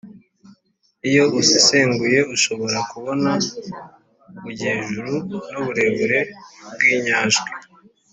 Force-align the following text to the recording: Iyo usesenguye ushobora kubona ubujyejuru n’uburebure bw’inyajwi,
Iyo 1.09 1.23
usesenguye 1.41 2.19
ushobora 2.35 2.77
kubona 2.91 3.31
ubujyejuru 4.35 5.13
n’uburebure 5.51 6.19
bw’inyajwi, 6.73 7.49